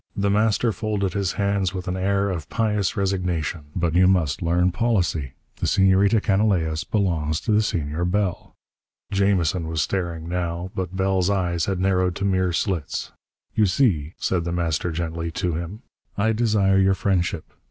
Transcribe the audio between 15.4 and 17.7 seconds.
him, "I desire your friendship.